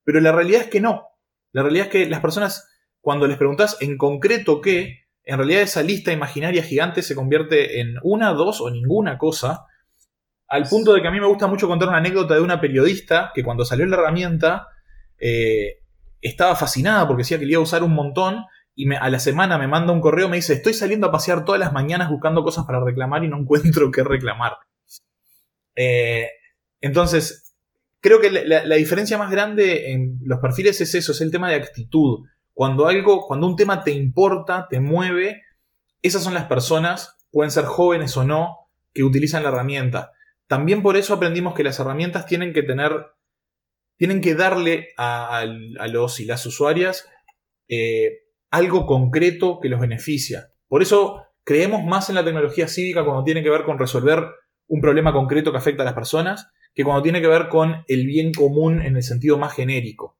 [0.05, 1.09] Pero la realidad es que no.
[1.53, 2.67] La realidad es que las personas,
[3.01, 7.97] cuando les preguntas en concreto qué, en realidad esa lista imaginaria gigante se convierte en
[8.03, 9.67] una, dos o ninguna cosa.
[10.55, 13.33] Al punto de que a mí me gusta mucho contar una anécdota de una periodista
[13.35, 14.69] que cuando salió la herramienta,
[15.19, 15.81] eh,
[16.21, 18.45] estaba fascinada porque decía que le iba a usar un montón
[18.77, 21.59] y a la semana me manda un correo, me dice, estoy saliendo a pasear todas
[21.59, 24.53] las mañanas buscando cosas para reclamar y no encuentro qué reclamar.
[25.75, 26.29] Eh,
[26.81, 27.57] entonces,
[27.99, 31.57] creo que la, diferencia más grande en los perfiles es eso, es el tema de
[31.57, 32.29] actitud.
[32.53, 35.43] Cuando algo, cuando un tema te importa, te mueve,
[36.01, 40.13] esas son las personas, pueden ser jóvenes o no, que utilizan la herramienta.
[40.47, 43.07] También por eso aprendimos que las herramientas tienen que tener
[43.97, 47.09] tienen que darle a, los y las usuarias
[47.69, 50.53] eh, algo concreto que los beneficia.
[50.69, 54.25] Por eso creemos más en la tecnología cívica cuando tiene que ver con resolver
[54.67, 58.07] un problema concreto que afecta a las personas que cuando tiene que ver con el
[58.07, 60.19] bien común en el sentido más genérico.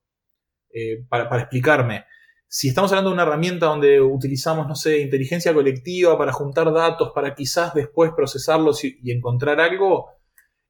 [0.73, 2.05] Eh, para, explicarme,
[2.47, 7.11] si estamos hablando de una herramienta donde utilizamos, no sé, inteligencia colectiva para juntar datos,
[7.13, 10.14] para quizás después procesarlos y encontrar algo,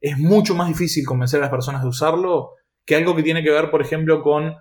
[0.04, 2.50] es mucho más difícil convencer a las personas de usarlo
[2.84, 4.54] que algo que tiene que ver, por ejemplo, con,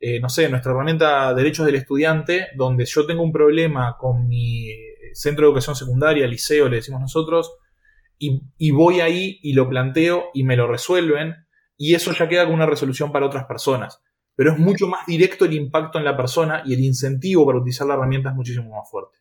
[0.00, 4.72] eh, no sé, nuestra herramienta Derechos del Estudiante, donde yo tengo un problema con mi
[5.12, 7.52] centro de educación secundaria, liceo, le decimos nosotros,
[8.18, 12.54] y, voy ahí y lo planteo y me lo resuelven, y eso ya queda con
[12.54, 14.02] una resolución para otras personas.
[14.34, 17.86] Pero es mucho más directo el impacto en la persona y el incentivo para utilizar
[17.86, 19.17] la herramienta es muchísimo más fuerte.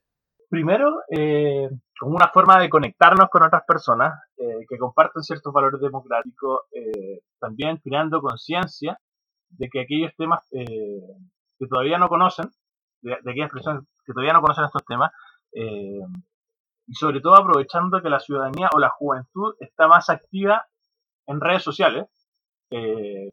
[0.49, 5.81] Primero, eh, como una forma de conectarnos con otras personas eh, que comparten ciertos valores
[5.81, 8.99] democráticos, eh, también creando conciencia
[9.49, 11.01] de que aquellos temas eh,
[11.57, 12.49] que todavía no conocen,
[13.01, 15.11] de, aquellas personas que todavía no conocen estos temas,
[15.53, 20.67] y sobre todo aprovechando que la ciudadanía o la juventud está más activa
[21.25, 22.05] en redes sociales,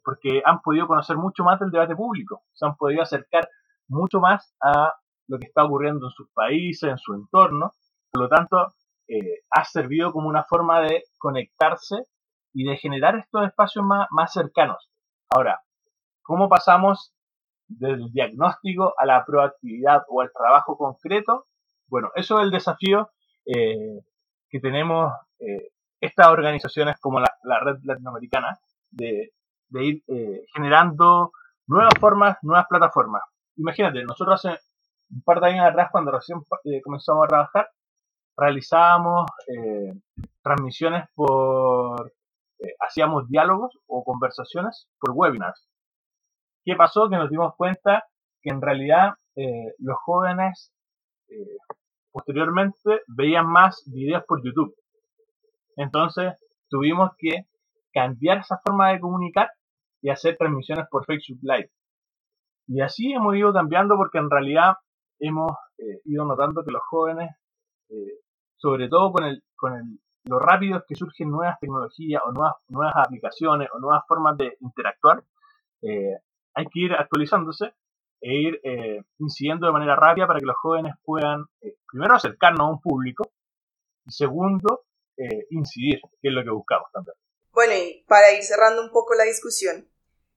[0.02, 3.48] porque han podido conocer mucho más del debate público, se han podido acercar
[3.88, 4.94] mucho más a
[5.28, 7.72] lo que está ocurriendo en sus países, en su entorno,
[8.12, 8.74] por lo tanto,
[9.08, 12.06] eh, ha servido como una forma de conectarse
[12.52, 14.90] y de generar estos espacios más, más cercanos.
[15.28, 15.60] Ahora,
[16.22, 17.12] ¿cómo pasamos
[17.68, 21.46] del diagnóstico a la proactividad o al trabajo concreto?
[21.88, 23.10] Bueno, eso es el desafío
[23.46, 24.00] eh,
[24.48, 28.58] que tenemos eh, estas organizaciones como la, red latinoamericana
[28.90, 29.32] de,
[29.72, 31.32] ir eh, generando
[31.66, 33.22] nuevas formas, nuevas plataformas.
[33.56, 34.58] Imagínate, nosotros hace
[35.14, 36.40] un par de años atrás, cuando recién
[36.82, 37.70] comenzamos a trabajar,
[38.36, 39.30] realizábamos
[40.42, 42.12] transmisiones por,
[42.80, 45.68] hacíamos diálogos o conversaciones por webinars.
[46.64, 47.08] ¿Qué pasó?
[47.08, 48.04] Que nos dimos cuenta
[48.42, 49.14] que en realidad
[49.78, 50.72] los jóvenes
[52.10, 54.74] posteriormente veían más videos por YouTube.
[55.76, 56.34] Entonces
[56.68, 57.46] tuvimos que
[57.92, 59.50] cambiar esa forma de comunicar
[60.00, 61.70] y hacer transmisiones por Facebook Live.
[62.66, 64.74] Y así hemos ido cambiando porque en realidad
[65.18, 67.30] hemos eh, ido notando que los jóvenes,
[67.88, 68.20] eh,
[68.56, 72.94] sobre todo con, el, con el, lo rápido que surgen nuevas tecnologías o nuevas, nuevas
[72.96, 75.24] aplicaciones o nuevas formas de interactuar,
[75.82, 76.18] eh,
[76.54, 77.74] hay que ir actualizándose
[78.20, 78.60] e ir
[79.18, 81.44] incidiendo de manera rápida para que los jóvenes puedan,
[81.86, 83.28] primero, acercarnos a un público
[84.06, 84.84] y segundo,
[85.16, 87.14] eh, incidir, que es lo que buscamos también.
[87.52, 89.88] Bueno, y para ir cerrando un poco la discusión,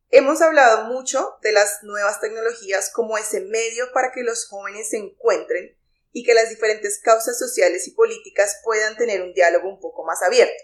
[0.09, 4.97] hemos hablado mucho de las nuevas tecnologías como ese medio para que los jóvenes se
[4.97, 5.77] encuentren
[6.11, 10.21] y que las diferentes causas sociales y políticas puedan tener un diálogo un poco más
[10.23, 10.63] abierto.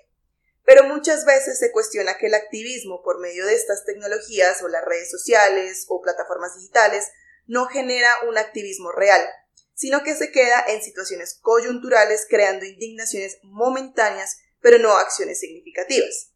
[0.66, 4.86] Pero muchas veces se cuestiona que el activismo por medio de estas tecnologías o las
[4.86, 7.10] redes sociales o plataformas digitales
[7.46, 9.28] no genera un activismo real,
[9.74, 16.33] sino que se queda en situaciones coyunturales creando indignaciones momentáneas, pero no acciones significativas.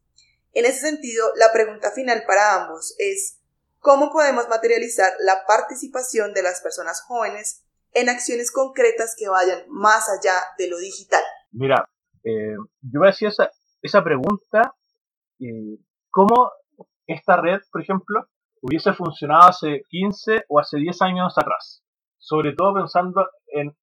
[0.57, 3.39] En ese sentido, la pregunta final para ambos es
[3.77, 10.09] ¿cómo podemos materializar la participación de las personas jóvenes en acciones concretas que vayan más
[10.09, 11.21] allá de lo digital?
[11.51, 11.87] Mira,
[12.23, 13.51] eh, yo me hacía esa,
[13.83, 14.73] esa pregunta,
[15.39, 15.77] eh,
[16.09, 16.51] ¿cómo
[17.05, 18.27] esta red, por ejemplo,
[18.61, 21.83] hubiese funcionado hace 15 o hace 10 años atrás?
[22.27, 23.73] sobre todo pensando en,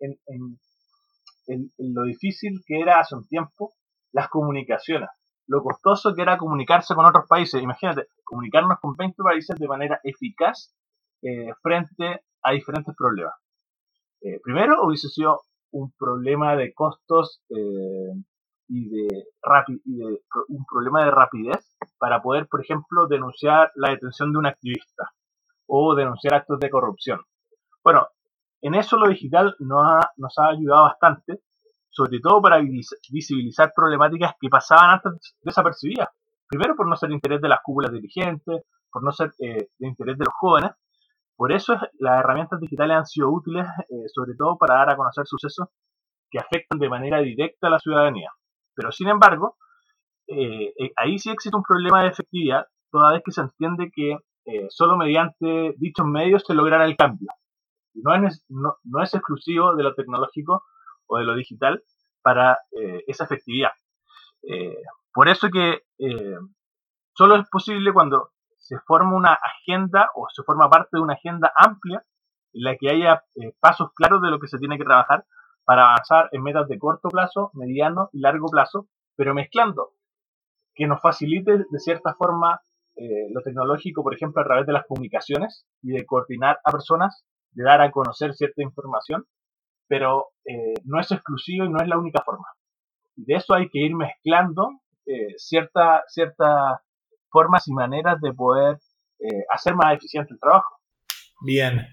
[1.79, 3.73] lo difícil que era hace un tiempo
[4.13, 5.09] las comunicaciones,
[5.47, 7.63] lo costoso que era comunicarse con otros países.
[7.63, 10.75] Imagínate, comunicarnos con 20 países de manera eficaz
[11.23, 13.35] eh, frente a diferentes problemas.
[14.21, 18.13] Eh, primero, hubiese sido un problema de costos eh,
[18.69, 19.25] y, de
[19.85, 24.47] y de un problema de rapidez para poder, por ejemplo, denunciar la detención de un
[24.47, 25.13] activista
[25.67, 27.21] o denunciar actos de corrupción.
[27.83, 28.09] Bueno,
[28.63, 31.43] en eso lo digital nos ha, nos ha ayudado bastante,
[31.95, 36.09] sobre todo para visibilizar problemáticas que pasaban antes desapercibidas.
[36.49, 40.19] Primero por no ser interés de las cúpulas dirigentes, por no ser eh, de interés
[40.19, 40.73] de los jóvenes.
[41.37, 45.25] Por eso las herramientas digitales han sido útiles, eh, sobre todo para dar a conocer
[45.27, 45.69] sucesos
[46.31, 48.31] que afectan de manera directa a la ciudadanía.
[48.75, 49.57] Pero sin embargo,
[50.27, 54.17] eh, ahí sí existe un problema de efectividad, toda vez que se entiende que
[54.69, 57.31] solo mediante dichos medios se logrará el cambio
[57.95, 60.65] no es, no, no es exclusivo de lo tecnológico
[61.15, 61.83] o de lo digital
[62.23, 63.71] para eh, esa efectividad.
[64.43, 66.39] Eh, por eso que eh,
[67.15, 71.53] solo es posible cuando se forma una agenda o se forma parte de una agenda
[71.55, 72.05] amplia
[72.53, 73.23] en la que haya
[73.61, 75.25] pasos claros de lo que se tiene que trabajar
[75.65, 79.93] para avanzar en metas de corto plazo, mediano y largo plazo, pero mezclando,
[80.75, 82.61] que nos facilite de cierta forma
[82.97, 87.25] lo tecnológico, por ejemplo, a través de las comunicaciones y de coordinar a personas
[87.55, 89.27] de dar a conocer cierta información,
[89.89, 92.47] pero eh, no es exclusivo y no es la única forma.
[93.17, 96.03] De eso hay que ir mezclando eh, ciertas
[97.31, 98.79] formas y maneras de poder
[99.21, 100.77] eh, hacer más eficiente el trabajo.
[101.41, 101.87] Bien.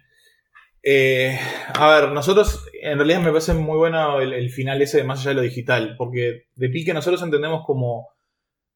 [1.76, 5.30] a ver, nosotros, en realidad me parece muy bueno el, final ese de más allá
[5.30, 8.08] de lo digital, porque de pique nosotros entendemos como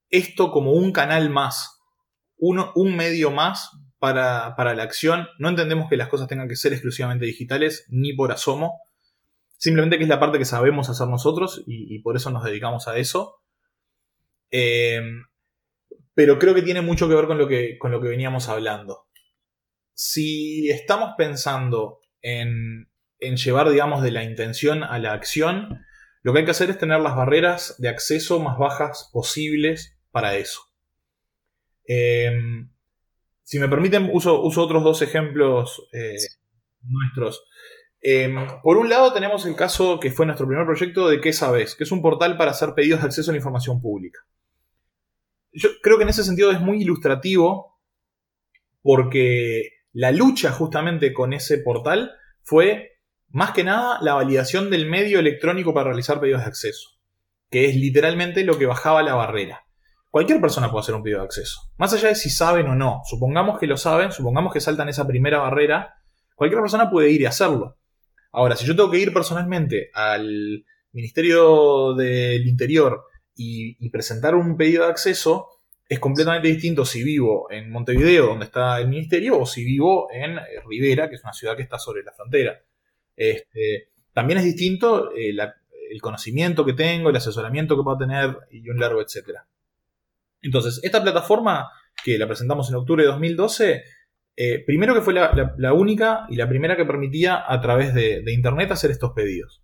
[0.10, 1.82] esto como un canal más,
[2.38, 5.28] uno, un medio más para, la acción.
[5.40, 8.82] No entendemos que las cosas tengan que ser exclusivamente digitales, ni por asomo.
[9.66, 13.00] Simplemente que es la parte que sabemos hacer nosotros y, por eso nos dedicamos a
[13.00, 13.42] eso.
[14.52, 15.02] Eh,
[16.14, 19.08] pero creo que tiene mucho que ver con lo que, con lo que veníamos hablando.
[19.96, 25.84] Si estamos pensando en, en llevar, digamos, de la intención a la acción,
[26.22, 30.36] lo que hay que hacer es tener las barreras de acceso más bajas posibles para
[30.36, 30.62] eso.
[31.88, 32.38] Eh,
[33.42, 36.18] si me permiten, uso, otros dos ejemplos eh,
[36.84, 37.44] nuestros.
[38.08, 41.74] Em, por un lado tenemos el caso que fue nuestro primer proyecto de ¿Qué sabes?
[41.74, 44.20] que es un portal para hacer pedidos de acceso a la información pública.
[45.52, 47.80] Yo creo que en ese sentido es muy ilustrativo
[48.84, 52.12] porque la lucha justamente con ese portal
[52.44, 53.00] fue
[53.30, 56.90] más que nada la validación del medio electrónico para realizar pedidos de acceso,
[57.50, 59.66] que es literalmente lo que bajaba la barrera.
[60.12, 61.60] cualquier persona puede hacer un pedido de acceso.
[61.78, 63.02] Más allá de si saben o no.
[63.10, 65.96] Supongamos que lo saben, supongamos que saltan esa primera barrera,
[66.36, 67.80] cualquier persona puede ir y hacerlo.
[68.36, 74.84] Ahora, si yo tengo que ir personalmente al Ministerio del Interior y, presentar un pedido
[74.84, 75.48] de acceso,
[75.88, 80.38] es completamente distinto si vivo en Montevideo, donde está el ministerio, o si vivo en
[80.38, 82.62] eh, Rivera, que es una ciudad que está sobre la frontera.
[83.16, 85.34] Este, también es distinto eh,
[85.92, 89.48] el conocimiento que tengo, el asesoramiento que puedo tener y un largo etcétera.
[90.42, 91.70] Entonces, esta plataforma
[92.04, 93.84] que la presentamos en octubre de 2012,
[94.38, 98.72] eh, primero que fue la, única y la primera que permitía a través de, Internet
[98.72, 99.64] hacer estos pedidos.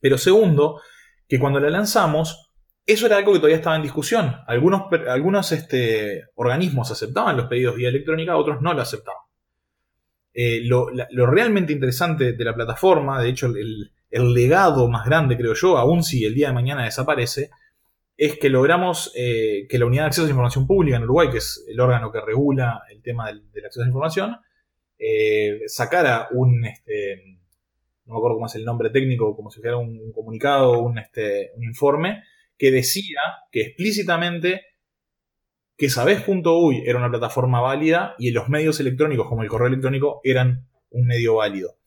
[0.00, 0.80] Pero segundo,
[1.28, 2.50] que cuando la lanzamos,
[2.84, 4.34] eso era algo que todavía estaba en discusión.
[4.46, 9.22] Algunos, este, organismos aceptaban los pedidos vía electrónica, otros no lo aceptaban.
[10.32, 10.90] Eh, lo,
[11.26, 16.04] realmente interesante de la plataforma, de hecho el, el, legado más grande creo yo, aun
[16.04, 17.50] si el día de mañana desaparece,
[18.20, 21.38] es que logramos eh, que la Unidad de Acceso a Información Pública en Uruguay, que
[21.38, 24.36] es el órgano que regula el tema del, acceso a la información,
[24.98, 27.38] eh, sacara un, este,
[28.04, 31.52] no me acuerdo cómo es el nombre técnico, como si fuera un comunicado, un, este,
[31.56, 32.22] un informe,
[32.58, 34.66] que decía que explícitamente
[35.78, 40.68] que sabes.uy era una plataforma válida y los medios electrónicos como el correo electrónico eran
[40.90, 41.78] un medio válido.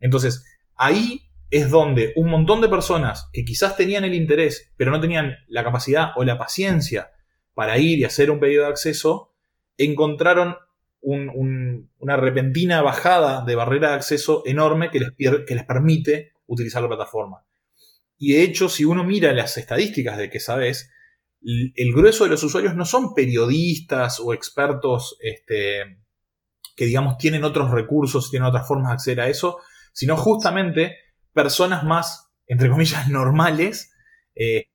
[0.00, 0.42] Entonces,
[0.74, 5.36] ahí es donde un montón de personas que quizás tenían el interés, pero no tenían
[5.48, 7.10] la capacidad o la paciencia
[7.52, 9.34] para ir y hacer un pedido de acceso,
[9.76, 10.56] encontraron
[11.02, 16.88] una repentina bajada de barrera de acceso enorme que les, que les permite utilizar la
[16.88, 17.44] plataforma.
[18.16, 20.90] Y de hecho, si uno mira las estadísticas de que sabes,
[21.42, 25.98] el grueso de los usuarios no son periodistas o expertos este,
[26.76, 29.58] que, digamos, tienen otros recursos, tienen otras formas de acceder a eso,
[29.92, 30.96] sino justamente
[31.32, 33.92] personas más, entre comillas, normales,
[34.34, 34.66] eh, eh,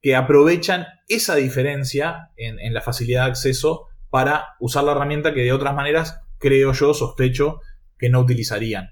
[0.00, 5.52] que aprovechan esa diferencia en, la facilidad de acceso para usar la herramienta que de
[5.52, 7.60] otras maneras, creo yo, sospecho
[7.98, 8.90] que no utilizarían.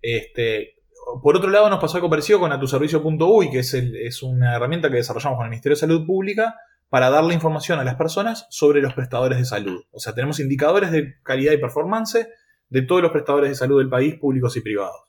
[0.00, 0.76] Este,
[1.22, 4.96] por otro lado, nos pasó algo parecido con atuservicio.uy, que es, es una herramienta que
[4.96, 6.54] desarrollamos con el Ministerio de Salud Pública
[6.88, 9.82] para darle información a las personas sobre los prestadores de salud.
[9.90, 12.28] O sea, tenemos indicadores de calidad y performance
[12.68, 15.07] de todos los prestadores de salud del país, públicos y privados.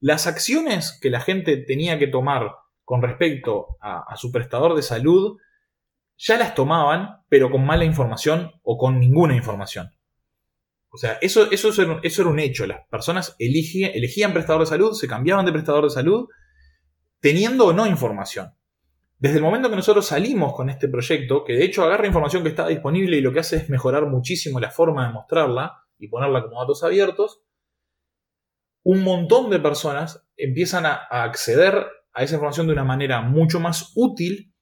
[0.00, 2.52] Las acciones que la gente tenía que tomar
[2.84, 5.36] con respecto a, su prestador de salud
[6.16, 9.90] ya las tomaban, pero con mala información o con ninguna información.
[10.90, 12.66] O sea, eso, eso, eso era un hecho.
[12.66, 16.28] Las personas elegían, elegían prestador de salud, se cambiaban de prestador de salud,
[17.20, 18.54] teniendo o no información.
[19.18, 22.50] Desde el momento que nosotros salimos con este proyecto, que de hecho agarra información que
[22.50, 26.44] está disponible y lo que hace es mejorar muchísimo la forma de mostrarla y ponerla
[26.44, 27.42] como datos abiertos,
[28.88, 31.74] un montón de personas empiezan a, acceder
[32.14, 34.54] a esa información de una manera mucho más útil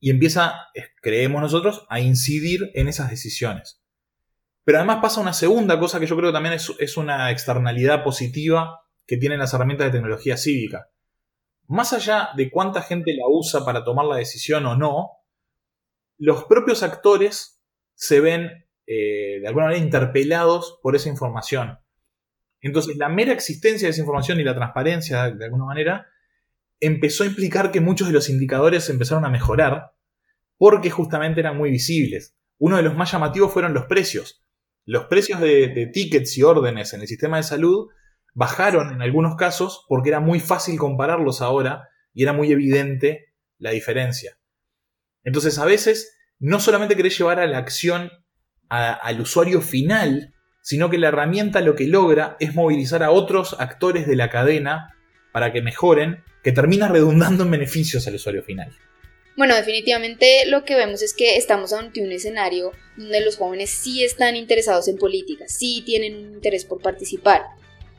[0.00, 0.54] y empieza,
[1.02, 3.82] creemos nosotros, a incidir en esas decisiones.
[4.64, 8.80] Pero además pasa una segunda cosa que yo creo que también es, una externalidad positiva
[9.06, 10.88] que tienen las herramientas de tecnología cívica.
[11.66, 15.10] Más allá de cuánta gente la usa para tomar la decisión o no,
[16.16, 21.83] los propios actores se ven eh, de alguna manera interpelados por esa información.
[22.64, 26.06] Entonces, la mera existencia de esa información y la transparencia, de alguna manera,
[26.80, 29.92] empezó a implicar que muchos de los indicadores empezaron a mejorar
[30.56, 32.34] porque justamente eran muy visibles.
[32.56, 34.42] Uno de los más llamativos fueron los precios.
[34.86, 37.88] Los precios de, tickets y órdenes en el sistema de salud
[38.32, 43.72] bajaron en algunos casos porque era muy fácil compararlos ahora y era muy evidente la
[43.72, 44.38] diferencia.
[45.22, 48.10] Entonces, a veces, no solamente querés llevar a la acción
[48.70, 50.33] al usuario final,
[50.64, 54.96] sino que la herramienta lo que logra es movilizar a otros actores de la cadena
[55.30, 58.72] para que mejoren, que termina redundando en beneficios al usuario final.
[59.36, 64.04] Bueno, definitivamente lo que vemos es que estamos ante un escenario donde los jóvenes sí
[64.04, 67.42] están interesados en política, sí tienen un interés por participar,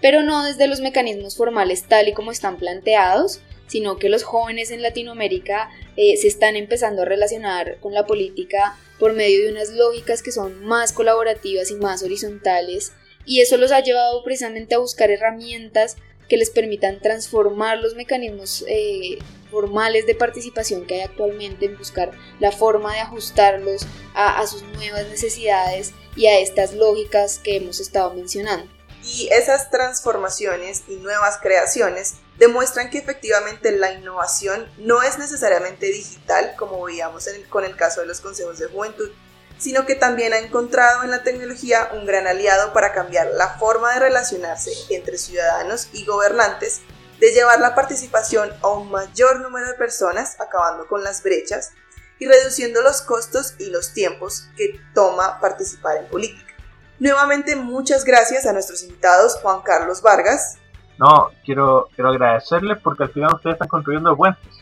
[0.01, 4.72] pero no desde los mecanismos formales tal y como están planteados, sino que los jóvenes
[4.72, 9.69] en Latinoamérica eh, se están empezando a relacionar con la política por medio de unas
[9.69, 12.93] lógicas que son más colaborativas y más horizontales,
[13.25, 15.97] y eso los ha llevado precisamente a buscar herramientas
[16.29, 19.19] que les permitan transformar los mecanismos eh,
[19.51, 25.07] formales de participación que hay actualmente en buscar la forma de ajustarlos a sus nuevas
[25.09, 28.74] necesidades y a estas lógicas que hemos estado mencionando.
[29.08, 36.56] Y esas transformaciones y nuevas creaciones demuestran que efectivamente la innovación no es necesariamente digital,
[36.58, 39.12] como veíamos con el caso de los consejos de juventud,
[39.60, 43.93] sino que también ha encontrado en la tecnología un gran aliado para cambiar la forma
[43.93, 46.82] de relacionarse entre ciudadanos y gobernantes,
[47.20, 51.74] de llevar la participación a un mayor número de personas, acabando con las brechas,
[52.18, 56.55] y reduciendo los costos y los tiempos que toma participar en política.
[56.99, 60.57] Nuevamente muchas gracias a nuestros invitados Juan Carlos Vargas.
[60.97, 64.53] No, quiero, quiero agradecerles porque al final ustedes están construyendo puentes.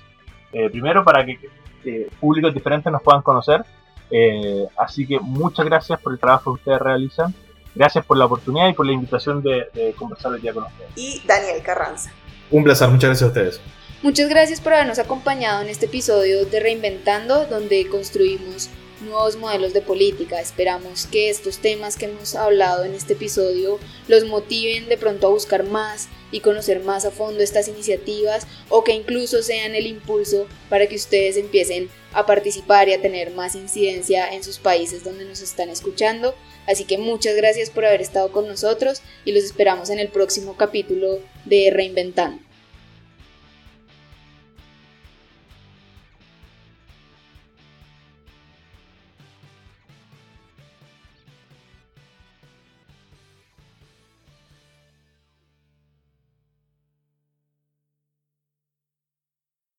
[0.52, 1.40] Eh, primero para que
[2.20, 3.64] públicos diferentes nos puedan conocer.
[4.10, 7.34] Eh, así que muchas gracias por el trabajo que ustedes realizan.
[7.76, 10.92] Gracias por la oportunidad y por la invitación de, de conversar el día con ustedes.
[10.96, 12.12] Y Daniel Carranza.
[12.52, 13.62] Un placer, muchas gracias a ustedes.
[14.04, 18.70] Muchas gracias por habernos acompañado en este episodio de Reinventando, donde construimos
[19.04, 20.40] nuevos modelos de política.
[20.40, 25.32] Esperamos que estos temas que hemos hablado en este episodio los motiven de pronto a
[25.32, 30.48] buscar más y conocer más a fondo estas iniciativas o que incluso sean el impulso
[30.70, 35.26] para que ustedes empiecen a participar y a tener más incidencia en sus países donde
[35.26, 36.36] nos están escuchando.
[36.68, 40.56] Así que muchas gracias por haber estado con nosotros y los esperamos en el próximo
[40.58, 42.43] capítulo de Reinventando.